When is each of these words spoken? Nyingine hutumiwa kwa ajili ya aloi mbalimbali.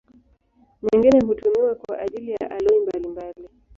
Nyingine 0.83 1.19
hutumiwa 1.25 1.75
kwa 1.75 1.99
ajili 1.99 2.31
ya 2.31 2.51
aloi 2.51 2.79
mbalimbali. 2.79 3.49